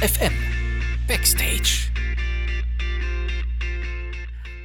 FM 0.00 0.32
Backstage. 1.06 1.90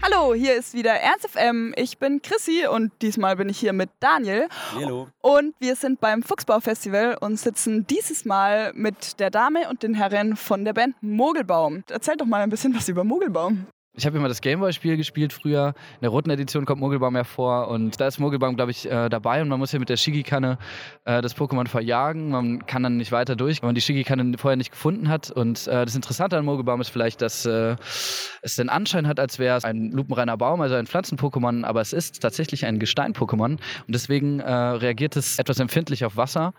Hallo, 0.02 0.34
hier 0.34 0.56
ist 0.56 0.74
wieder 0.74 0.92
Ernst 0.92 1.28
FM. 1.30 1.74
Ich 1.76 1.98
bin 1.98 2.22
Chrissy 2.22 2.68
und 2.68 2.94
diesmal 3.02 3.36
bin 3.36 3.50
ich 3.50 3.60
hier 3.60 3.74
mit 3.74 3.90
Daniel. 4.00 4.48
Hallo. 4.74 5.10
Und 5.20 5.54
wir 5.60 5.76
sind 5.76 6.00
beim 6.00 6.24
Fuchsbau-Festival 6.24 7.18
und 7.20 7.38
sitzen 7.38 7.86
dieses 7.86 8.24
Mal 8.24 8.72
mit 8.76 9.20
der 9.20 9.30
Dame 9.30 9.68
und 9.70 9.84
den 9.84 9.94
Herren 9.94 10.38
von 10.38 10.64
der 10.64 10.72
Band 10.72 10.96
Mogelbaum. 11.02 11.84
Erzähl 11.90 12.16
doch 12.16 12.28
mal 12.28 12.42
ein 12.42 12.50
bisschen 12.50 12.74
was 12.74 12.88
über 12.88 13.04
Mogelbaum. 13.04 13.66
Ich 13.98 14.06
habe 14.06 14.18
immer 14.18 14.28
das 14.28 14.42
Gameboy-Spiel 14.42 14.98
gespielt 14.98 15.32
früher. 15.32 15.68
In 15.68 16.02
der 16.02 16.10
roten 16.10 16.30
Edition 16.30 16.66
kommt 16.66 16.82
Mogelbaum 16.82 17.16
ja 17.16 17.24
vor 17.24 17.70
und 17.70 18.02
da 18.02 18.08
ist 18.08 18.20
Mogelbaum, 18.20 18.58
glaube 18.58 18.72
ich, 18.72 18.92
äh, 18.92 19.08
dabei 19.08 19.42
und 19.42 19.48
man 19.48 19.58
muss 19.58 19.72
ja 19.72 19.80
mit 19.80 19.88
der 19.88 19.96
Shigi-Kanne 19.96 20.58
äh, 21.06 21.22
das 21.22 21.38
Pokémon 21.38 21.66
verjagen. 21.68 22.30
Man 22.30 22.66
kann 22.66 22.84
dann 22.84 22.98
nicht 22.98 23.14
weiter 23.14 23.38
durch, 23.38 23.62
wenn 23.62 23.70
man 23.70 23.76
die 23.76 23.82
Shigi-Kanne 23.82 24.38
vorher 24.38 24.58
nicht 24.58 24.72
gefunden 24.72 25.08
hat. 25.08 25.32
Und 25.32 25.68
äh, 25.68 25.86
das 25.86 25.96
Interessante 25.96 26.38
an 26.38 26.44
Mogelbaum 26.44 26.82
ist 26.82 26.90
vielleicht, 26.90 27.22
dass 27.22 27.46
äh, 27.46 27.78
es 28.42 28.58
den 28.58 28.68
Anschein 28.68 29.08
hat, 29.08 29.18
als 29.18 29.40
wäre 29.40 29.58
es 29.58 29.64
ein 29.64 29.92
lupenreiner 29.92 30.36
Baum, 30.36 30.60
also 30.60 30.76
ein 30.76 30.88
Pflanzen-Pokémon, 30.88 31.64
aber 31.64 31.80
es 31.80 31.94
ist 31.94 32.22
tatsächlich 32.22 32.66
ein 32.66 32.80
Gestein-Pokémon 32.80 33.52
und 33.52 33.62
deswegen 33.88 34.42
äh, 34.42 34.52
reagiert 34.52 35.16
es 35.16 35.40
etwas 35.40 35.60
empfindlich 35.60 36.04
auf 36.04 36.18
Wasser 36.18 36.54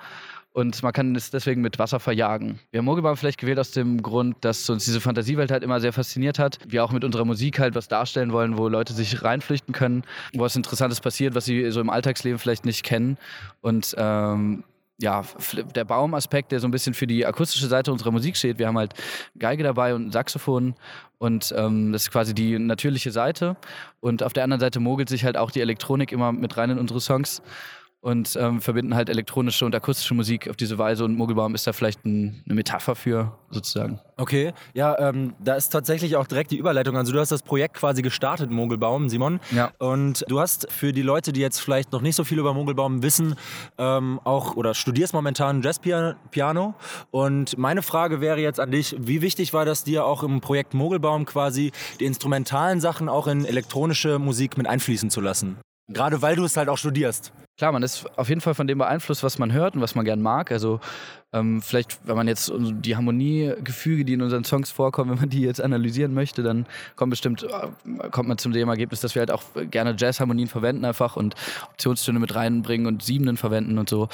und 0.57 0.83
man 0.83 0.95
kann 0.95 1.15
es 1.15 1.31
deswegen 1.31 1.61
mit 1.61 1.79
Wasser 1.79 2.01
verjagen. 2.01 2.59
Wir 2.71 2.79
haben 2.79 2.87
Mogelbaum 2.87 3.19
vielleicht 3.19 3.39
gewählt 3.39 3.59
aus 3.59 3.73
dem 3.73 4.01
Grund, 4.01 4.39
dass 4.41 4.71
uns 4.71 4.87
diese 4.87 5.03
Fantasiewelt 5.03 5.51
halt 5.51 5.63
immer 5.63 5.81
sehr 5.81 5.93
fasziniert 5.93 6.39
hat. 6.39 6.59
Wir 6.67 6.83
auch 6.83 6.93
mit 6.93 7.05
unserer 7.05 7.27
Musik 7.27 7.59
halt 7.59 7.75
was 7.75 7.89
darstellen 7.89 8.33
wollen, 8.33 8.57
wo 8.57 8.67
Leute 8.67 8.95
sich 8.95 9.23
reinflüchten 9.23 9.75
können, 9.75 10.03
wo 10.33 10.45
was 10.45 10.57
Interessantes 10.57 11.03
passiert, 11.03 11.35
was 11.35 11.45
sie 11.45 11.71
so 11.71 11.83
im 11.83 11.91
Alltagsleben 11.91 12.39
vielleicht 12.39 12.65
nicht 12.65 12.85
kennen. 12.85 13.19
Und 13.61 13.95
ähm, 13.99 14.65
ja, 14.99 15.25
der 15.75 15.85
Baumaspekt, 15.85 16.53
der 16.53 16.61
so 16.61 16.67
ein 16.67 16.71
bisschen 16.71 16.95
für 16.95 17.07
die 17.07 17.27
akustische 17.27 17.67
Seite 17.67 17.93
unserer 17.93 18.13
Musik 18.13 18.35
steht. 18.39 18.59
Wir 18.59 18.69
haben 18.69 18.79
halt 18.79 18.95
Geige 19.39 19.63
dabei 19.63 19.95
und 19.95 20.11
Saxophon 20.11 20.75
und 21.19 21.55
ähm, 21.55 21.93
das 21.93 22.05
ist 22.05 22.11
quasi 22.11 22.35
die 22.35 22.59
natürliche 22.59 23.11
Seite. 23.11 23.59
Und 24.01 24.23
auf 24.23 24.33
der 24.33 24.45
anderen 24.45 24.61
Seite 24.61 24.81
mogelt 24.81 25.11
sich 25.11 25.23
halt 25.23 25.37
auch 25.37 25.51
die 25.51 25.61
Elektronik 25.61 26.13
immer 26.13 26.33
mit 26.33 26.57
rein 26.57 26.71
in 26.71 26.79
unsere 26.79 27.03
Songs 27.03 27.43
und 28.07 28.39
ähm, 28.41 28.61
verbinden 28.61 28.95
halt 28.95 29.09
elektronische 29.09 29.67
und 29.67 29.75
akustische 29.75 30.15
Musik 30.15 30.49
auf 30.49 30.55
diese 30.55 30.79
Weise 30.79 31.05
und 31.05 31.17
Mogelbaum 31.17 31.57
ist 31.57 31.67
da 31.67 31.73
vielleicht 31.73 32.05
ein, 32.05 32.41
eine 32.47 32.55
Metapher 32.55 32.95
für 32.95 33.37
sozusagen. 33.51 33.99
Okay, 34.17 34.53
ja, 34.75 34.97
ähm, 35.01 35.35
da 35.41 35.57
ist 35.57 35.71
tatsächlich 35.71 36.15
auch 36.15 36.29
direkt 36.29 36.53
die 36.53 36.57
Überleitung. 36.57 36.97
Also 36.97 37.13
du 37.13 37.19
hast 37.19 37.33
das 37.33 37.43
Projekt 37.43 37.75
quasi 37.75 38.03
gestartet, 38.03 38.53
Mogelbaum, 38.53 39.09
Simon. 39.09 39.41
Ja. 39.51 39.73
Und 39.79 40.25
du 40.29 40.39
hast 40.39 40.71
für 40.71 40.93
die 40.93 41.03
Leute, 41.03 41.33
die 41.33 41.41
jetzt 41.41 41.59
vielleicht 41.59 41.91
noch 41.91 42.01
nicht 42.01 42.15
so 42.15 42.23
viel 42.23 42.39
über 42.39 42.55
Mogelbaum 42.55 43.03
wissen, 43.03 43.35
ähm, 43.77 44.21
auch 44.23 44.55
oder 44.55 44.75
studierst 44.75 45.13
momentan 45.13 45.61
Jazzpiano. 45.63 46.75
Und 47.11 47.59
meine 47.59 47.83
Frage 47.83 48.21
wäre 48.21 48.41
jetzt 48.41 48.61
an 48.61 48.71
dich, 48.71 48.95
wie 49.01 49.21
wichtig 49.21 49.53
war 49.53 49.65
das 49.65 49.83
dir 49.83 50.05
auch 50.05 50.23
im 50.23 50.41
Projekt 50.41 50.75
Mogelbaum 50.75 51.25
quasi 51.25 51.73
die 51.99 52.05
instrumentalen 52.05 52.81
Sachen 52.81 53.09
auch 53.09 53.27
in 53.27 53.45
elektronische 53.45 54.21
Musik 54.21 54.57
mit 54.57 54.69
einfließen 54.69 55.11
zu 55.11 55.21
lassen? 55.21 55.57
Gerade 55.89 56.21
weil 56.21 56.35
du 56.35 56.45
es 56.45 56.57
halt 56.57 56.69
auch 56.69 56.79
studierst. 56.79 57.33
Klar, 57.57 57.73
man 57.73 57.83
ist 57.83 58.05
auf 58.19 58.29
jeden 58.29 58.41
Fall 58.41 58.55
von 58.55 58.67
dem 58.67 58.79
beeinflusst, 58.79 59.23
was 59.23 59.39
man 59.39 59.53
hört 59.53 59.77
und 59.77 59.81
was 59.81 59.95
man 59.95 60.05
gern 60.05 60.21
mag. 60.21 60.53
Also 60.53 60.81
ähm, 61.33 61.63
vielleicht, 61.63 62.01
wenn 62.07 62.17
man 62.17 62.29
jetzt 62.29 62.53
die 62.55 62.97
Harmoniegefüge, 62.97 64.05
die 64.05 64.15
in 64.15 64.21
unseren 64.21 64.45
Songs 64.45 64.71
vorkommen, 64.71 65.11
wenn 65.13 65.19
man 65.21 65.31
die 65.31 65.41
jetzt 65.41 65.61
analysieren 65.61 66.13
möchte, 66.13 66.43
dann 66.43 66.67
kommt 66.97 67.11
bestimmt, 67.11 67.45
äh, 67.45 68.09
kommt 68.11 68.29
man 68.29 68.37
zum 68.37 68.53
dem 68.53 68.69
Ergebnis, 68.69 69.01
dass 69.01 69.15
wir 69.15 69.21
halt 69.21 69.31
auch 69.31 69.43
gerne 69.71 69.95
Jazzharmonien 69.97 70.49
verwenden 70.49 70.85
einfach 70.85 71.17
und 71.17 71.35
Optionstöne 71.71 72.19
mit 72.19 72.35
reinbringen 72.35 72.87
und 72.87 73.03
Siebenen 73.03 73.37
verwenden 73.37 73.79
und 73.79 73.89
so. 73.89 74.09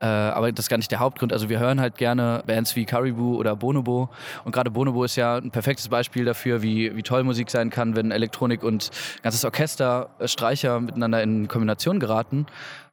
Äh, 0.00 0.06
aber 0.06 0.52
das 0.52 0.66
ist 0.66 0.68
gar 0.68 0.76
nicht 0.76 0.90
der 0.90 1.00
Hauptgrund. 1.00 1.32
Also 1.32 1.48
wir 1.48 1.58
hören 1.58 1.80
halt 1.80 1.96
gerne 1.96 2.42
Bands 2.46 2.76
wie 2.76 2.84
Caribou 2.84 3.36
oder 3.36 3.56
Bonobo. 3.56 4.08
Und 4.44 4.52
gerade 4.52 4.70
Bonobo 4.70 5.04
ist 5.04 5.16
ja 5.16 5.36
ein 5.36 5.50
perfektes 5.50 5.88
Beispiel 5.88 6.24
dafür, 6.24 6.62
wie, 6.62 6.94
wie 6.94 7.02
toll 7.02 7.24
Musik 7.24 7.50
sein 7.50 7.70
kann, 7.70 7.96
wenn 7.96 8.10
Elektronik 8.10 8.62
und 8.62 8.90
ganzes 9.22 9.44
Orchester, 9.44 10.10
Streicher 10.24 10.80
miteinander 10.80 11.22
in 11.22 11.48
Kombination 11.48 11.98
geraten. 11.98 12.46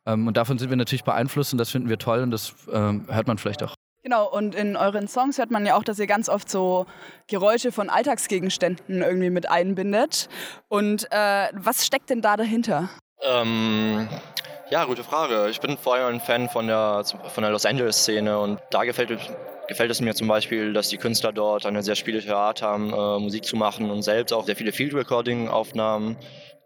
Ähm, 0.06 0.28
und 0.28 0.38
davon 0.38 0.58
sind 0.58 0.70
wir 0.70 0.78
natürlich 0.78 1.04
beeinflusst 1.04 1.54
und 1.54 1.60
das 1.60 1.70
finden 1.70 1.90
wir 1.90 2.00
toll 2.00 2.22
und 2.22 2.32
das 2.32 2.54
ähm, 2.72 3.06
hört 3.10 3.28
man 3.28 3.38
vielleicht 3.38 3.62
auch. 3.64 3.76
Genau, 4.04 4.30
und 4.30 4.54
in 4.54 4.76
euren 4.76 5.08
Songs 5.08 5.40
hört 5.40 5.50
man 5.50 5.66
ja 5.66 5.76
auch, 5.76 5.84
dass 5.84 5.98
ihr 5.98 6.06
ganz 6.06 6.30
oft 6.30 6.48
so 6.48 6.86
Geräusche 7.26 7.72
von 7.72 7.90
Alltagsgegenständen 7.90 9.02
irgendwie 9.02 9.32
mit 9.32 9.50
einbindet. 9.50 10.30
Und 10.68 11.08
äh, 11.12 11.48
was 11.54 11.88
steckt 11.88 12.12
denn 12.12 12.22
da 12.22 12.38
dahinter? 12.38 12.90
Ähm, 13.28 14.08
ja, 14.70 14.86
gute 14.86 15.04
Frage. 15.04 15.50
Ich 15.50 15.60
bin 15.60 15.78
vor 15.78 15.96
allem 15.96 16.16
ein 16.16 16.20
Fan 16.20 16.50
von 16.50 16.68
der, 16.68 17.04
von 17.06 17.44
der 17.44 17.52
Los 17.52 17.66
Angeles-Szene 17.66 18.40
und 18.40 18.60
da 18.72 18.84
gefällt, 18.84 19.10
gefällt 19.68 19.92
es 19.92 20.02
mir 20.02 20.16
zum 20.16 20.28
Beispiel, 20.28 20.74
dass 20.74 20.90
die 20.90 20.98
Künstler 20.98 21.32
dort 21.32 21.66
eine 21.66 21.84
sehr 21.84 21.96
spielische 21.96 22.36
Art 22.36 22.62
haben, 22.62 22.92
äh, 22.92 23.20
Musik 23.20 23.46
zu 23.46 23.56
machen 23.56 23.92
und 23.92 24.02
selbst 24.02 24.34
auch 24.34 24.46
sehr 24.46 24.56
viele 24.56 24.72
Field-Recording-Aufnahmen 24.72 26.18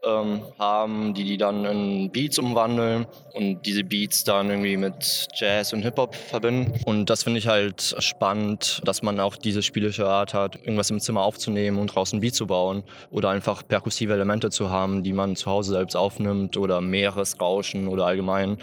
ähm, 0.06 0.42
haben, 0.58 1.14
die 1.14 1.24
die 1.24 1.38
dann 1.38 1.66
in 1.66 2.12
Beats 2.12 2.40
umwandeln 2.40 3.06
und 3.34 3.66
diese 3.66 3.84
Beats 3.84 4.24
dann 4.24 4.50
irgendwie 4.50 4.78
mit 4.78 5.28
Jazz 5.36 5.74
und 5.74 5.82
Hip-Hop 5.82 6.16
verbinden. 6.16 6.80
Und 6.86 7.10
das 7.10 7.24
finde 7.24 7.40
ich 7.40 7.48
halt 7.48 7.96
spannend, 8.00 8.82
dass 8.86 9.02
man 9.02 9.20
auch 9.20 9.36
diese 9.36 9.62
spielische 9.62 10.08
Art 10.08 10.34
hat, 10.34 10.56
irgendwas 10.56 10.90
im 10.90 11.00
Zimmer 11.00 11.24
aufzunehmen 11.24 11.78
und 11.78 11.88
draußen 11.88 12.18
ein 12.18 12.22
Beat 12.22 12.36
zu 12.36 12.48
bauen 12.48 12.84
oder 13.12 13.30
einfach 13.30 13.68
perkussive 13.68 14.14
Elemente 14.14 14.50
zu 14.50 14.70
haben, 14.70 15.04
die 15.04 15.14
man 15.14 15.36
zu 15.36 15.50
Hause 15.50 15.72
selbst 15.72 15.96
aufnimmt 15.96 16.58
oder 16.58 16.82
Meeresrauschen 16.82 17.88
oder 17.88 18.06
allgemein 18.06 18.58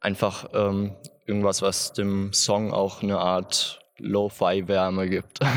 einfach 0.00 0.46
ähm, 0.54 0.92
irgendwas, 1.26 1.62
was 1.62 1.92
dem 1.92 2.32
Song 2.32 2.72
auch 2.72 3.02
eine 3.02 3.18
Art 3.18 3.80
Lo-Fi-Wärme 3.98 5.08
gibt. 5.08 5.40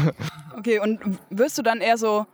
Okay, 0.57 0.79
und 0.79 0.99
wirst 1.29 1.57
du 1.57 1.61
dann 1.61 1.79
eher 1.79 1.97
so 1.97 2.25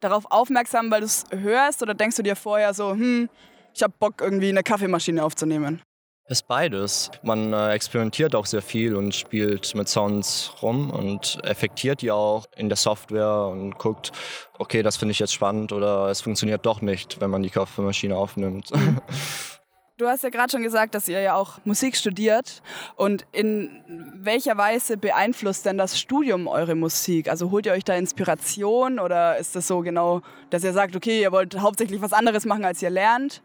darauf 0.00 0.24
aufmerksam, 0.30 0.90
weil 0.90 1.00
du 1.00 1.06
es 1.06 1.24
hörst 1.30 1.82
oder 1.82 1.94
denkst 1.94 2.16
du 2.16 2.22
dir 2.22 2.36
vorher 2.36 2.74
so, 2.74 2.92
hm, 2.92 3.28
ich 3.74 3.82
habe 3.82 3.94
Bock 3.98 4.20
irgendwie 4.20 4.48
eine 4.48 4.62
Kaffeemaschine 4.62 5.22
aufzunehmen? 5.22 5.82
Ist 6.30 6.46
beides. 6.46 7.10
Man 7.24 7.52
äh, 7.52 7.72
experimentiert 7.72 8.36
auch 8.36 8.46
sehr 8.46 8.62
viel 8.62 8.94
und 8.94 9.16
spielt 9.16 9.74
mit 9.74 9.88
Sounds 9.88 10.52
rum 10.62 10.90
und 10.90 11.38
effektiert 11.42 12.02
die 12.02 12.12
auch 12.12 12.46
in 12.56 12.68
der 12.68 12.76
Software 12.76 13.48
und 13.50 13.78
guckt, 13.78 14.12
okay, 14.56 14.84
das 14.84 14.96
finde 14.96 15.10
ich 15.10 15.18
jetzt 15.18 15.34
spannend 15.34 15.72
oder 15.72 16.08
es 16.08 16.20
funktioniert 16.20 16.64
doch 16.64 16.82
nicht, 16.82 17.20
wenn 17.20 17.30
man 17.30 17.42
die 17.42 17.50
Kaffeemaschine 17.50 18.16
aufnimmt. 18.16 18.70
Du 20.00 20.08
hast 20.08 20.24
ja 20.24 20.30
gerade 20.30 20.50
schon 20.50 20.62
gesagt, 20.62 20.94
dass 20.94 21.08
ihr 21.08 21.20
ja 21.20 21.34
auch 21.34 21.58
Musik 21.66 21.94
studiert. 21.94 22.62
Und 22.96 23.26
in 23.32 23.68
welcher 24.14 24.56
Weise 24.56 24.96
beeinflusst 24.96 25.66
denn 25.66 25.76
das 25.76 26.00
Studium 26.00 26.46
eure 26.46 26.74
Musik? 26.74 27.28
Also 27.28 27.50
holt 27.50 27.66
ihr 27.66 27.72
euch 27.72 27.84
da 27.84 27.94
Inspiration 27.94 28.98
oder 28.98 29.36
ist 29.36 29.54
das 29.54 29.68
so 29.68 29.80
genau, 29.80 30.22
dass 30.48 30.64
ihr 30.64 30.72
sagt, 30.72 30.96
okay, 30.96 31.20
ihr 31.20 31.32
wollt 31.32 31.60
hauptsächlich 31.60 32.00
was 32.00 32.14
anderes 32.14 32.46
machen, 32.46 32.64
als 32.64 32.80
ihr 32.80 32.88
lernt? 32.88 33.42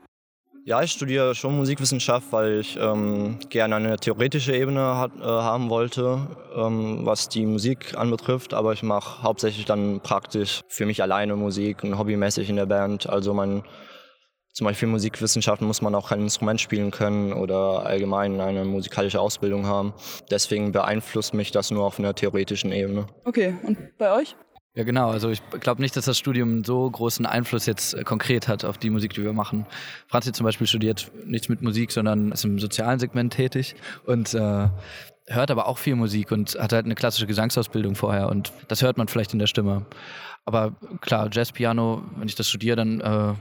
Ja, 0.64 0.82
ich 0.82 0.94
studiere 0.94 1.36
schon 1.36 1.58
Musikwissenschaft, 1.58 2.32
weil 2.32 2.62
ich 2.62 2.78
ähm, 2.78 3.38
gerne 3.50 3.76
eine 3.76 3.98
theoretische 3.98 4.56
Ebene 4.56 4.96
hat, 4.96 5.12
äh, 5.20 5.24
haben 5.24 5.70
wollte, 5.70 6.26
ähm, 6.56 7.02
was 7.06 7.28
die 7.28 7.46
Musik 7.46 7.98
anbetrifft. 7.98 8.54
Aber 8.54 8.72
ich 8.72 8.82
mache 8.82 9.22
hauptsächlich 9.24 9.66
dann 9.66 10.00
praktisch 10.00 10.62
für 10.70 10.86
mich 10.86 11.04
alleine 11.04 11.36
Musik 11.36 11.84
und 11.84 11.98
hobbymäßig 12.00 12.50
in 12.50 12.56
der 12.56 12.66
Band. 12.66 13.10
Also 13.10 13.34
mein 13.34 13.62
zum 14.56 14.64
Beispiel 14.64 14.88
Musikwissenschaften 14.88 15.68
muss 15.68 15.82
man 15.82 15.94
auch 15.96 16.10
kein 16.10 16.22
Instrument 16.22 16.62
spielen 16.62 16.90
können 16.90 17.34
oder 17.34 17.86
allgemein 17.86 18.40
eine 18.40 18.64
musikalische 18.64 19.20
Ausbildung 19.20 19.66
haben. 19.66 19.94
Deswegen 20.32 20.72
beeinflusst 20.72 21.34
mich 21.34 21.52
das 21.52 21.72
nur 21.72 21.84
auf 21.84 22.00
einer 22.00 22.16
theoretischen 22.16 22.72
Ebene. 22.72 23.06
Okay, 23.26 23.54
und 23.64 23.78
bei 23.98 24.14
euch? 24.14 24.38
Ja, 24.74 24.86
genau. 24.86 25.10
Also 25.10 25.30
ich 25.30 25.42
glaube 25.60 25.82
nicht, 25.82 25.98
dass 25.98 26.06
das 26.06 26.18
Studium 26.18 26.64
so 26.64 26.90
großen 26.90 27.26
Einfluss 27.26 27.66
jetzt 27.66 27.96
äh, 27.96 28.04
konkret 28.04 28.48
hat 28.48 28.64
auf 28.64 28.78
die 28.78 28.90
Musik, 28.90 29.14
die 29.14 29.24
wir 29.24 29.34
machen. 29.34 29.66
Franzi 30.08 30.32
zum 30.32 30.46
Beispiel 30.46 30.68
studiert 30.68 31.12
nichts 31.26 31.50
mit 31.50 31.62
Musik, 31.62 31.92
sondern 31.92 32.32
ist 32.32 32.46
im 32.46 32.58
sozialen 32.58 33.00
Segment 33.00 33.34
tätig 33.34 33.76
und 34.06 34.34
äh, 34.34 34.70
hört 35.28 35.52
aber 35.52 35.68
auch 35.68 35.80
viel 35.80 35.96
Musik 35.96 36.32
und 36.32 36.58
hat 36.58 36.72
halt 36.72 36.86
eine 36.86 36.96
klassische 36.96 37.28
Gesangsausbildung 37.28 37.96
vorher 37.96 38.30
und 38.30 38.54
das 38.70 38.82
hört 38.82 38.98
man 38.98 39.10
vielleicht 39.10 39.34
in 39.34 39.40
der 39.40 39.48
Stimme. 39.48 39.86
Aber 40.46 40.76
klar, 41.02 41.30
Jazzpiano, 41.32 42.04
wenn 42.16 42.28
ich 42.28 42.36
das 42.36 42.48
studiere, 42.48 42.76
dann 42.76 43.02
äh, 43.02 43.34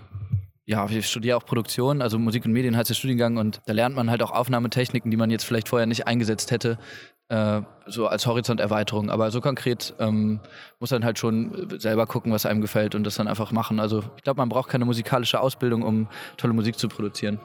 ja, 0.67 0.89
ich 0.89 1.07
studiere 1.07 1.37
auch 1.37 1.45
Produktion, 1.45 2.01
also 2.01 2.19
Musik 2.19 2.47
und 2.47 2.53
Medien 2.53 2.77
heißt 2.77 2.89
der 2.89 2.95
Studiengang 2.95 3.37
und 3.37 3.61
da 3.67 3.73
lernt 3.73 3.95
man 3.95 4.11
halt 4.11 4.23
auch 4.23 4.31
Aufnahmetechniken, 4.31 5.11
die 5.11 5.17
man 5.17 5.31
jetzt 5.31 5.45
vielleicht 5.45 5.69
vorher 5.69 5.87
nicht 5.87 6.07
eingesetzt 6.07 6.51
hätte, 6.51 6.79
äh, 7.29 7.61
so 7.87 8.07
als 8.07 8.27
Horizonterweiterung. 8.27 9.11
Aber 9.11 9.31
so 9.31 9.41
konkret 9.41 9.95
ähm, 9.99 10.41
muss 10.81 10.91
man 10.91 11.05
halt 11.05 11.19
schon 11.19 11.69
selber 11.79 12.07
gucken, 12.07 12.33
was 12.33 12.47
einem 12.47 12.61
gefällt 12.61 12.95
und 12.95 13.05
das 13.05 13.17
dann 13.17 13.29
einfach 13.29 13.53
machen. 13.53 13.79
Also 13.79 14.05
ich 14.17 14.23
glaube, 14.23 14.39
man 14.39 14.49
braucht 14.49 14.71
keine 14.71 14.87
musikalische 14.87 15.41
Ausbildung, 15.41 15.83
um 15.83 16.09
tolle 16.37 16.55
Musik 16.55 16.79
zu 16.79 16.89
produzieren. 16.89 17.41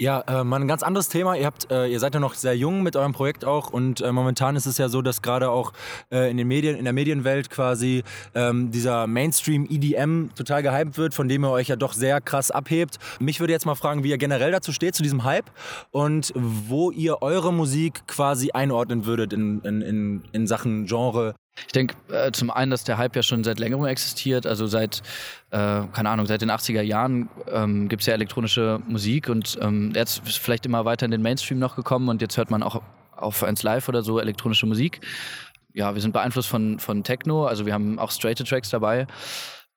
Ja, 0.00 0.22
äh, 0.22 0.44
mal 0.44 0.62
ein 0.62 0.66
ganz 0.66 0.82
anderes 0.82 1.10
Thema. 1.10 1.36
Ihr, 1.36 1.44
habt, 1.44 1.70
äh, 1.70 1.86
ihr 1.88 2.00
seid 2.00 2.14
ja 2.14 2.20
noch 2.20 2.32
sehr 2.32 2.56
jung 2.56 2.82
mit 2.82 2.96
eurem 2.96 3.12
Projekt 3.12 3.44
auch 3.44 3.68
und 3.68 4.00
äh, 4.00 4.10
momentan 4.12 4.56
ist 4.56 4.64
es 4.64 4.78
ja 4.78 4.88
so, 4.88 5.02
dass 5.02 5.20
gerade 5.20 5.50
auch 5.50 5.74
äh, 6.10 6.30
in 6.30 6.38
den 6.38 6.48
Medien, 6.48 6.74
in 6.76 6.84
der 6.84 6.94
Medienwelt 6.94 7.50
quasi 7.50 8.02
ähm, 8.34 8.70
dieser 8.70 9.06
Mainstream 9.06 9.66
EDM 9.68 10.30
total 10.34 10.62
gehypt 10.62 10.96
wird, 10.96 11.12
von 11.12 11.28
dem 11.28 11.44
ihr 11.44 11.50
euch 11.50 11.68
ja 11.68 11.76
doch 11.76 11.92
sehr 11.92 12.22
krass 12.22 12.50
abhebt. 12.50 12.98
Mich 13.18 13.40
würde 13.40 13.52
jetzt 13.52 13.66
mal 13.66 13.74
fragen, 13.74 14.02
wie 14.02 14.08
ihr 14.08 14.16
generell 14.16 14.52
dazu 14.52 14.72
steht, 14.72 14.94
zu 14.94 15.02
diesem 15.02 15.24
Hype 15.24 15.50
und 15.90 16.32
wo 16.34 16.90
ihr 16.90 17.20
eure 17.20 17.52
Musik 17.52 18.06
quasi 18.06 18.52
einordnen 18.52 19.04
würdet 19.04 19.34
in, 19.34 19.60
in, 19.60 19.82
in, 19.82 20.22
in 20.32 20.46
Sachen 20.46 20.86
Genre. 20.86 21.34
Ich 21.66 21.72
denke 21.72 21.94
äh, 22.12 22.32
zum 22.32 22.50
einen, 22.50 22.70
dass 22.70 22.84
der 22.84 22.98
Hype 22.98 23.16
ja 23.16 23.22
schon 23.22 23.44
seit 23.44 23.58
längerem 23.58 23.84
existiert. 23.86 24.46
Also 24.46 24.66
seit, 24.66 25.02
äh, 25.50 25.82
keine 25.92 26.10
Ahnung, 26.10 26.26
seit 26.26 26.42
den 26.42 26.50
80er 26.50 26.82
Jahren 26.82 27.28
ähm, 27.52 27.88
gibt 27.88 28.02
es 28.02 28.06
ja 28.06 28.14
elektronische 28.14 28.80
Musik 28.86 29.28
und 29.28 29.58
ähm, 29.60 29.92
jetzt 29.94 30.26
ist 30.26 30.38
vielleicht 30.38 30.66
immer 30.66 30.84
weiter 30.84 31.04
in 31.04 31.10
den 31.10 31.22
Mainstream 31.22 31.58
noch 31.58 31.76
gekommen 31.76 32.08
und 32.08 32.22
jetzt 32.22 32.36
hört 32.36 32.50
man 32.50 32.62
auch 32.62 32.82
auf 33.16 33.42
1 33.42 33.62
Live 33.62 33.88
oder 33.88 34.02
so 34.02 34.18
elektronische 34.18 34.66
Musik. 34.66 35.00
Ja, 35.72 35.94
wir 35.94 36.02
sind 36.02 36.12
beeinflusst 36.12 36.48
von, 36.48 36.80
von 36.80 37.04
Techno, 37.04 37.46
also 37.46 37.64
wir 37.66 37.74
haben 37.74 37.98
auch 37.98 38.10
straighte 38.10 38.44
Tracks 38.44 38.70
dabei. 38.70 39.06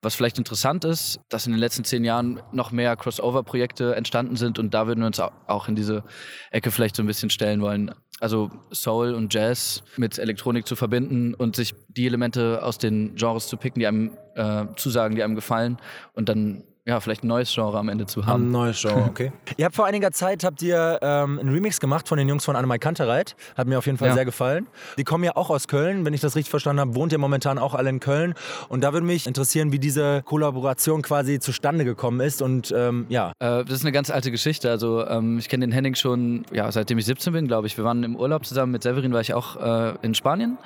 Was 0.04 0.16
vielleicht 0.16 0.38
interessant 0.38 0.84
ist, 0.84 1.22
dass 1.30 1.46
in 1.46 1.54
den 1.54 1.60
letzten 1.60 1.86
zehn 1.86 2.04
Jahren 2.04 2.42
noch 2.52 2.72
mehr 2.72 2.98
Crossover-Projekte 2.98 3.96
entstanden 3.96 4.36
sind 4.36 4.60
und 4.60 4.74
da 4.74 4.86
würden 4.86 5.00
wir 5.00 5.08
uns 5.08 5.20
auch 5.20 5.70
in 5.70 5.76
diese 5.76 6.04
Ecke 6.52 6.72
vielleicht 6.72 6.98
so 6.98 7.04
ein 7.04 7.08
bisschen 7.08 7.30
stellen 7.30 7.62
wollen. 7.62 7.96
Also 8.20 8.52
Soul 8.74 9.14
und 9.14 9.34
Jazz 9.34 9.82
mit 9.96 10.20
Elektronik 10.20 10.68
zu 10.68 10.76
verbinden 10.76 11.34
und 11.34 11.56
sich 11.56 11.74
die 11.88 12.06
Elemente 12.06 12.62
aus 12.64 12.78
den 12.78 13.16
Genres 13.16 13.48
zu 13.48 13.56
picken, 13.56 13.80
die 13.80 13.88
einem 13.88 14.18
äh, 14.36 14.66
zusagen, 14.76 15.16
die 15.16 15.24
einem 15.24 15.36
gefallen 15.36 15.78
und 16.14 16.28
dann 16.28 16.66
ja, 16.86 17.00
vielleicht 17.00 17.24
ein 17.24 17.28
neues 17.28 17.54
Genre 17.54 17.78
am 17.80 17.88
Ende 17.90 18.06
zu 18.06 18.26
haben. 18.26 18.44
Ein 18.48 18.52
neues 18.52 18.82
Genre, 18.82 19.04
okay. 19.06 19.32
ihr 19.58 19.66
habt 19.66 19.76
vor 19.76 19.86
einiger 19.86 20.12
Zeit 20.12 20.44
habt 20.44 20.62
ihr 20.62 21.00
ähm, 21.02 21.40
einen 21.40 21.50
Remix 21.50 21.80
gemacht 21.80 22.08
von 22.10 22.18
den 22.18 22.28
Jungs 22.28 22.44
von 22.44 22.56
Annemai 22.58 22.78
Kantereit. 22.78 23.36
Hat 23.56 23.68
mir 23.68 23.78
auf 23.78 23.86
jeden 23.86 23.98
Fall 23.98 24.10
Ja. 24.10 24.14
sehr 24.16 24.26
gefallen. 24.26 24.68
Die 24.98 25.04
kommen 25.06 25.24
ja 25.24 25.36
auch 25.36 25.50
aus 25.50 25.68
Köln, 25.70 26.04
wenn 26.06 26.14
ich 26.14 26.20
das 26.22 26.36
richtig 26.36 26.50
verstanden 26.50 26.82
habe, 26.82 26.96
wohnt 26.96 27.12
ihr 27.14 27.18
momentan 27.20 27.58
auch 27.58 27.74
alle 27.74 27.90
in 27.90 28.00
Köln. 28.02 28.34
Und 28.68 28.84
da 28.84 28.92
würde 28.92 29.06
mich 29.06 29.28
interessieren, 29.28 29.72
wie 29.72 29.80
diese 29.80 30.24
Kollaboration 30.24 31.02
quasi 31.02 31.40
zustande 31.40 31.86
gekommen 31.86 32.20
ist. 32.20 32.42
Und 32.42 32.74
ähm, 32.76 33.06
ja, 33.10 33.32
Äh, 33.40 33.64
das 33.64 33.76
ist 33.76 33.84
eine 33.86 33.92
ganz 33.94 34.10
alte 34.10 34.30
Geschichte. 34.32 34.70
Also 34.70 35.08
ähm, 35.08 35.38
ich 35.38 35.48
kenne 35.48 35.66
den 35.66 35.72
Henning 35.72 35.96
schon, 35.96 36.46
ja, 36.52 36.72
seitdem 36.72 36.98
ich 36.98 37.06
17 37.06 37.32
bin, 37.34 37.48
glaube 37.48 37.68
ich. 37.68 37.78
Wir 37.78 37.86
waren 37.86 38.04
im 38.04 38.16
Urlaub 38.16 38.46
zusammen 38.46 38.72
mit 38.74 38.84
Severin, 38.84 39.14
war 39.14 39.22
ich 39.22 39.34
auch 39.34 39.56
äh, 39.56 39.94
in 40.02 40.14
Spanien. 40.16 40.58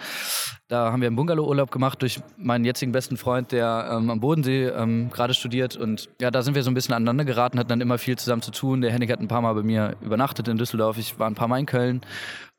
Da 0.68 0.92
haben 0.92 1.00
wir 1.02 1.08
einen 1.08 1.16
Bungalow-Urlaub 1.16 1.72
gemacht 1.72 2.02
durch 2.02 2.20
meinen 2.38 2.66
jetzigen 2.66 2.92
besten 2.92 3.16
Freund, 3.16 3.54
der 3.54 3.90
ähm, 3.92 4.10
am 4.10 4.20
Bodensee 4.20 4.66
ähm, 4.68 5.10
gerade 5.12 5.34
studiert. 5.34 5.78
Und 5.78 6.07
ja, 6.20 6.32
da 6.32 6.42
sind 6.42 6.56
wir 6.56 6.64
so 6.64 6.72
ein 6.72 6.74
bisschen 6.74 6.94
aneinander 6.94 7.26
geraten, 7.26 7.60
hatten 7.60 7.70
dann 7.70 7.82
immer 7.82 7.98
viel 7.98 8.18
zusammen 8.18 8.42
zu 8.42 8.52
tun. 8.52 8.82
Der 8.82 8.92
Henning 8.92 9.12
hat 9.12 9.20
ein 9.20 9.28
paar 9.28 9.42
Mal 9.42 9.54
bei 9.54 9.64
mir 9.64 9.96
übernachtet 10.02 10.48
in 10.48 10.58
Düsseldorf. 10.58 10.98
Ich 10.98 11.20
war 11.20 11.28
ein 11.28 11.36
paar 11.36 11.48
Mal 11.48 11.60
in 11.60 11.66
Köln. 11.66 12.02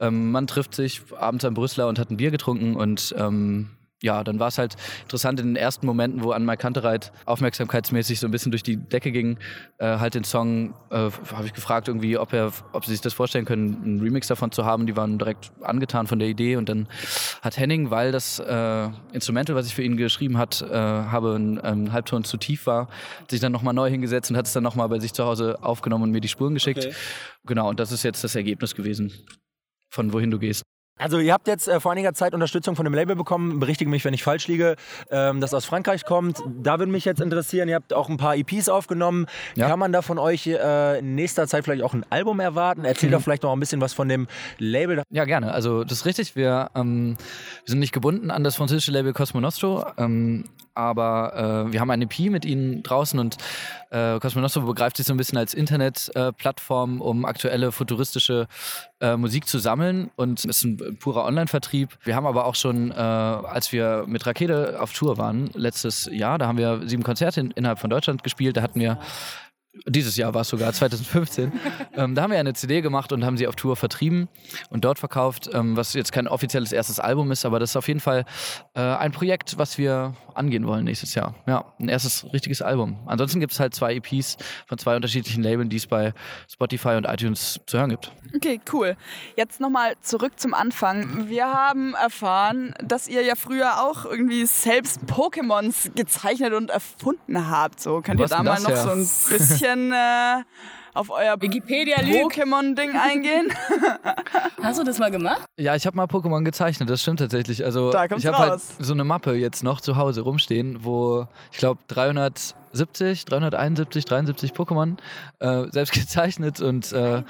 Ähm, 0.01 0.31
man 0.31 0.47
trifft 0.47 0.75
sich 0.75 1.03
abends 1.19 1.45
am 1.45 1.55
Brüsseler 1.55 1.89
und 1.89 1.99
hat 1.99 2.11
ein 2.11 2.17
Bier 2.17 2.31
getrunken 2.31 2.77
und 2.77 3.15
ähm, 3.19 3.71
ja, 4.03 4.23
dann 4.23 4.39
war 4.39 4.49
es 4.49 4.59
halt 4.59 4.77
interessant 5.03 5.41
in 5.41 5.47
den 5.47 5.57
ersten 5.57 5.85
Momenten, 5.85 6.23
wo 6.23 6.31
Anmai 6.31 6.57
Kantereit 6.57 7.13
aufmerksamkeitsmäßig 7.27 8.21
so 8.21 8.29
ein 8.29 8.31
bisschen 8.31 8.53
durch 8.53 8.63
die 8.63 8.77
Decke 8.77 9.11
ging, 9.11 9.39
äh, 9.79 9.99
halt 9.99 10.15
den 10.15 10.25
Song, 10.25 10.75
äh, 10.91 11.11
habe 11.33 11.47
ich 11.47 11.53
gefragt 11.53 11.89
irgendwie, 11.89 12.17
ob 12.17 12.33
er, 12.33 12.53
ob 12.73 12.85
sie 12.85 12.93
sich 12.93 13.01
das 13.01 13.13
vorstellen 13.13 13.45
können, 13.45 13.83
einen 13.83 14.01
Remix 14.01 14.29
davon 14.29 14.53
zu 14.53 14.65
haben. 14.65 14.87
Die 14.87 14.97
waren 14.97 15.19
direkt 15.19 15.51
angetan 15.63 16.07
von 16.07 16.19
der 16.19 16.29
Idee 16.29 16.57
und 16.57 16.69
dann 16.69 16.87
hat 17.43 17.59
Henning, 17.59 17.91
weil 17.91 18.13
das 18.13 18.39
äh, 18.39 18.89
Instrumental, 19.13 19.57
was 19.57 19.67
ich 19.67 19.75
für 19.75 19.83
ihn 19.83 19.97
geschrieben 19.97 20.39
hat, 20.39 20.63
äh, 20.63 20.75
habe 20.75 21.35
ein 21.35 21.61
ähm, 21.65 21.93
Halbton 21.93 22.23
zu 22.23 22.37
tief 22.37 22.67
war, 22.67 22.89
sich 23.29 23.41
dann 23.41 23.51
nochmal 23.53 23.75
neu 23.75 23.91
hingesetzt 23.91 24.31
und 24.31 24.37
hat 24.37 24.47
es 24.47 24.53
dann 24.53 24.63
nochmal 24.63 24.89
bei 24.89 25.01
sich 25.01 25.13
zu 25.13 25.25
Hause 25.25 25.59
aufgenommen 25.63 26.05
und 26.05 26.11
mir 26.13 26.21
die 26.21 26.29
Spuren 26.29 26.55
geschickt. 26.55 26.89
Genau, 27.45 27.69
und 27.69 27.81
das 27.81 27.91
ist 27.91 28.05
jetzt 28.05 28.23
das 28.23 28.35
Ergebnis 28.37 28.75
gewesen 28.75 29.13
von 29.91 30.13
wohin 30.13 30.31
du 30.31 30.39
gehst. 30.39 30.63
Also 30.99 31.19
ihr 31.19 31.33
habt 31.33 31.47
jetzt 31.47 31.69
äh, 31.69 31.81
vor 31.81 31.93
einiger 31.93 32.13
Zeit 32.15 32.35
Unterstützung 32.35 32.77
von 32.77 32.85
dem 32.85 32.95
Label 32.95 33.17
bekommen, 33.17 33.61
berichtige 33.61 33.91
mich, 33.91 34.05
wenn 34.05 34.15
ich 34.15 34.23
falsch 34.23 34.49
liege, 34.49 34.77
ähm, 35.11 35.41
das 35.41 35.55
aus 35.55 35.65
Frankreich 35.65 36.05
kommt. 36.05 36.43
Da 36.47 36.79
würde 36.79 36.91
mich 36.91 37.05
jetzt 37.05 37.21
interessieren, 37.21 37.69
ihr 37.69 37.77
habt 37.77 37.93
auch 37.93 38.09
ein 38.09 38.17
paar 38.17 38.37
EPs 38.37 38.69
aufgenommen. 38.69 39.27
Ja. 39.55 39.69
Kann 39.69 39.79
man 39.79 39.93
da 39.93 40.03
von 40.03 40.19
euch 40.19 40.47
äh, 40.47 40.99
in 40.99 41.15
nächster 41.15 41.47
Zeit 41.47 41.65
vielleicht 41.65 41.83
auch 41.83 41.95
ein 41.95 42.05
Album 42.11 42.41
erwarten? 42.41 42.85
Erzählt 42.85 43.13
doch 43.13 43.23
vielleicht 43.23 43.43
noch 43.43 43.53
ein 43.53 43.61
bisschen 43.61 43.81
was 43.81 43.93
von 43.93 44.09
dem 44.09 44.27
Label. 44.59 45.03
Ja, 45.11 45.25
gerne. 45.25 45.53
Also 45.53 45.85
das 45.85 45.99
ist 45.99 46.07
richtig. 46.07 46.37
Wir, 46.37 46.71
ähm, 46.75 47.17
wir 47.69 47.73
sind 47.73 47.81
nicht 47.81 47.93
gebunden 47.93 48.31
an 48.31 48.45
das 48.45 48.57
französische 48.57 48.93
Label 48.93 49.13
Cosmo 49.13 49.43
Nostro, 49.43 49.85
ähm, 49.99 50.45
aber 50.73 51.67
äh, 51.69 51.73
wir 51.73 51.81
haben 51.81 51.91
eine 51.91 52.05
EP 52.05 52.31
mit 52.31 52.47
ihnen 52.47 52.83
draußen 52.83 53.21
und 53.21 53.37
äh, 53.91 54.19
Cosmo 54.21 54.41
Nostro 54.41 54.63
begreift 54.63 54.97
sich 54.97 55.05
so 55.05 55.13
ein 55.13 55.19
bisschen 55.19 55.37
als 55.37 55.53
Internetplattform, 55.53 56.99
äh, 56.99 57.03
um 57.03 57.27
aktuelle 57.27 57.71
futuristische 57.71 58.49
äh, 59.01 59.19
Musik 59.19 59.47
zu 59.47 59.59
sammeln 59.59 60.11
und 60.17 60.47
ist 60.47 60.65
ein 60.65 60.97
purer 60.99 61.27
Online-Vertrieb. 61.27 61.91
Wir 62.05 62.17
haben 62.17 62.27
aber 62.27 62.47
auch 62.47 62.55
schon, 62.55 62.91
äh, 62.91 62.95
als 62.95 63.71
wir 63.71 64.05
mit 64.07 64.25
Rakete 64.25 64.81
auf 64.81 64.95
Tour 64.95 65.19
waren, 65.19 65.51
letztes 65.53 66.09
Jahr, 66.11 66.39
da 66.39 66.47
haben 66.47 66.57
wir 66.57 66.81
sieben 66.87 67.03
Konzerte 67.03 67.41
in, 67.41 67.51
innerhalb 67.51 67.81
von 67.81 67.91
Deutschland 67.91 68.23
gespielt, 68.23 68.57
da 68.57 68.63
hatten 68.63 68.81
wir 68.81 68.99
dieses 69.87 70.17
Jahr 70.17 70.35
war 70.35 70.43
es 70.43 70.49
sogar, 70.49 70.73
2015. 70.73 71.53
ähm, 71.95 72.15
da 72.15 72.23
haben 72.23 72.31
wir 72.31 72.39
eine 72.39 72.55
CD 72.55 72.81
gemacht 72.81 73.13
und 73.13 73.25
haben 73.25 73.37
sie 73.37 73.47
auf 73.47 73.57
Tour 73.57 73.77
vertrieben 73.77 74.29
und 74.71 74.85
dort 74.85 74.99
verkauft, 74.99 75.49
ähm, 75.53 75.77
was 75.77 75.95
jetzt 75.95 76.13
kein 76.13 76.29
offizielles 76.29 76.73
erstes 76.73 77.01
Album 77.01 77.31
ist, 77.31 77.45
aber 77.45 77.59
das 77.59 77.71
ist 77.71 77.77
auf 77.77 77.89
jeden 77.89 78.01
Fall 78.01 78.25
äh, 78.75 78.81
ein 78.81 79.13
Projekt, 79.13 79.59
was 79.59 79.79
wir 79.79 80.15
angehen 80.35 80.67
wollen 80.67 80.85
nächstes 80.85 81.15
Jahr. 81.15 81.35
Ja, 81.47 81.73
ein 81.79 81.89
erstes 81.89 82.27
richtiges 82.33 82.63
Album. 82.63 82.99
Ansonsten 83.07 83.41
gibt 83.41 83.53
es 83.53 83.61
halt 83.61 83.75
zwei 83.75 83.95
EPs 83.95 84.37
von 84.67 84.79
zwei 84.79 84.97
unterschiedlichen 84.97 85.43
Labeln, 85.43 85.69
die 85.69 85.77
es 85.77 85.87
bei 85.87 86.13
Spotify 86.51 86.91
und 86.91 87.05
iTunes 87.05 87.61
zu 87.67 87.79
hören 87.79 87.91
gibt. 87.91 88.13
Okay, 88.35 88.61
cool. 88.73 88.97
Jetzt 89.37 89.61
nochmal 89.61 89.95
zurück 90.01 90.39
zum 90.39 90.55
Anfang. 90.55 91.29
Wir 91.29 91.47
haben 91.47 91.95
erfahren, 91.95 92.75
dass 92.83 93.09
ihr 93.09 93.23
ja 93.23 93.35
früher 93.35 93.83
auch 93.83 94.05
irgendwie 94.05 94.47
selbst 94.47 95.01
Pokémons 95.07 95.95
gezeichnet 95.95 96.53
und 96.53 96.71
erfunden 96.71 97.51
habt. 97.51 97.81
So 97.81 98.01
könnt 98.01 98.19
Wo 98.19 98.25
ihr 98.25 98.29
da 98.29 98.43
mal 98.43 98.61
noch 98.61 98.69
her? 98.69 98.77
so 98.77 98.91
ein 98.91 98.99
bisschen 99.39 99.68
äh, 99.77 100.43
auf 100.95 101.11
euer 101.11 101.41
Wikipedia 101.41 102.01
lügt. 102.01 102.35
Pokémon-Ding 102.35 102.97
eingehen? 102.97 103.53
Hast 104.63 104.81
du 104.81 104.85
das 104.85 104.99
mal 104.99 105.11
gemacht? 105.11 105.43
Ja, 105.57 105.77
ich 105.77 105.87
habe 105.87 105.97
mal 105.97 106.07
Pokémon 106.07 106.43
gezeichnet, 106.43 106.91
das 106.91 107.03
stimmt 107.03 107.21
tatsächlich. 107.21 107.65
Also 107.65 107.91
Da 107.91 108.07
ich 108.07 108.27
habe 108.27 108.39
halt 108.39 108.61
so 108.79 108.93
eine 108.93 109.05
Mappe 109.05 109.35
jetzt 109.35 109.63
noch 109.63 109.81
zu 109.81 109.97
Hause 109.97 110.23
rumstehen, 110.23 110.85
wo 110.85 111.27
ich 111.53 111.59
glaube 111.59 111.81
370, 111.89 113.25
371, 113.27 114.05
73 114.05 114.53
Pokémon 114.53 114.97
äh, 115.39 115.71
selbst 115.71 115.93
gezeichnet 115.95 116.61
und 116.61 116.93
äh, 116.93 117.23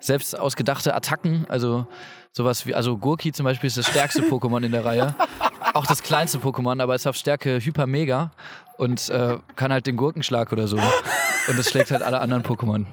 selbst 0.00 0.38
ausgedachte 0.38 0.94
Attacken. 0.94 1.46
Also 1.48 1.86
sowas 2.32 2.66
wie, 2.66 2.74
also 2.74 2.96
Gurki 2.96 3.32
zum 3.32 3.44
Beispiel 3.44 3.68
ist 3.68 3.76
das 3.78 3.88
stärkste 3.88 4.22
Pokémon 4.30 4.64
in 4.64 4.72
der 4.72 4.84
Reihe. 4.84 5.14
Auch 5.74 5.86
das 5.86 6.02
kleinste 6.02 6.38
Pokémon, 6.38 6.80
aber 6.80 6.94
ist 6.94 7.06
auf 7.06 7.16
Stärke 7.16 7.58
Hyper 7.58 7.86
Mega 7.86 8.30
und 8.76 9.08
äh, 9.08 9.38
kann 9.56 9.72
halt 9.72 9.86
den 9.86 9.96
Gurkenschlag 9.96 10.52
oder 10.52 10.68
so. 10.68 10.78
Und 11.48 11.58
das 11.58 11.70
schlägt 11.70 11.90
halt 11.90 12.02
alle 12.02 12.20
anderen 12.20 12.42
Pokémon. 12.42 12.84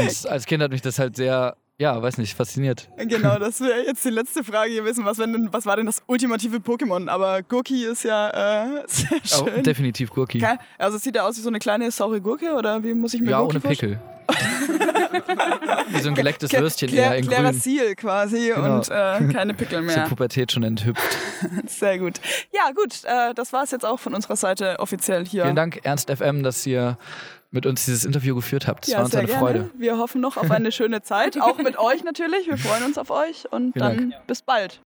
Und 0.00 0.26
als 0.28 0.46
Kind 0.46 0.62
hat 0.62 0.70
mich 0.72 0.82
das 0.82 0.98
halt 0.98 1.16
sehr, 1.16 1.56
ja, 1.78 2.00
weiß 2.02 2.18
nicht, 2.18 2.34
fasziniert. 2.36 2.88
genau, 2.96 3.38
das 3.40 3.60
wäre 3.60 3.84
jetzt 3.86 4.04
die 4.04 4.10
letzte 4.10 4.44
Frage 4.44 4.74
gewesen. 4.74 5.04
Was, 5.04 5.16
denn, 5.18 5.48
was 5.52 5.66
war 5.66 5.76
denn 5.76 5.86
das 5.86 6.02
ultimative 6.06 6.56
Pokémon? 6.58 7.08
Aber 7.08 7.42
Gurki 7.42 7.84
ist 7.84 8.04
ja 8.04 8.30
äh, 8.70 8.82
sehr 8.86 9.18
schön. 9.24 9.62
definitiv 9.62 10.10
Gurki. 10.10 10.44
Also 10.78 10.98
sieht 10.98 11.16
er 11.16 11.24
aus 11.26 11.36
wie 11.36 11.40
so 11.42 11.48
eine 11.48 11.58
kleine 11.58 11.90
saure 11.90 12.20
Gurke 12.20 12.54
oder 12.54 12.82
wie 12.82 12.94
muss 12.94 13.14
ich 13.14 13.20
mir 13.20 13.30
Ja, 13.30 13.40
Gurki 13.40 13.56
ohne? 13.58 13.60
Pickel. 13.68 14.00
Wie 15.90 16.00
so 16.00 16.08
ein 16.08 16.14
gelecktes 16.14 16.52
Würstchen 16.52 16.88
Cla- 16.90 16.94
eher 16.96 17.16
in 17.16 17.26
grün. 17.26 17.52
Seal 17.52 17.94
quasi 17.96 18.52
Genau. 18.54 18.76
und 18.76 18.88
äh, 18.88 19.32
keine 19.32 19.52
Pickel 19.54 19.78
Zur 19.78 19.82
mehr. 19.96 20.06
Pubertät 20.08 20.52
schon 20.52 20.62
enthüpft. 20.62 21.02
Sehr 21.66 21.98
gut. 21.98 22.20
Ja, 22.52 22.70
gut, 22.74 23.04
äh, 23.04 23.34
das 23.34 23.52
war 23.52 23.64
es 23.64 23.70
jetzt 23.72 23.84
auch 23.84 23.98
von 23.98 24.14
unserer 24.14 24.36
Seite 24.36 24.76
offiziell 24.78 25.26
hier. 25.26 25.42
Vielen 25.42 25.56
Dank, 25.56 25.80
Ernst 25.82 26.10
FM, 26.10 26.42
dass 26.42 26.64
ihr 26.66 26.96
mit 27.52 27.66
uns 27.66 27.84
dieses 27.84 28.04
Interview 28.04 28.34
geführt 28.34 28.66
habt. 28.66 28.84
Das 28.84 28.90
ja, 28.90 28.98
war 28.98 29.04
uns 29.04 29.14
eine 29.14 29.26
gerne. 29.26 29.40
Freude. 29.40 29.70
Wir 29.76 29.98
hoffen 29.98 30.20
noch 30.20 30.36
auf 30.36 30.50
eine 30.50 30.72
schöne 30.72 31.02
Zeit, 31.02 31.40
auch 31.40 31.58
mit 31.58 31.78
euch 31.78 32.02
natürlich. 32.02 32.48
Wir 32.48 32.58
freuen 32.58 32.84
uns 32.84 32.98
auf 32.98 33.10
euch 33.10 33.44
und 33.52 33.74
Vielen 33.74 34.10
dann 34.10 34.14
bis 34.26 34.42
bald. 34.42 34.80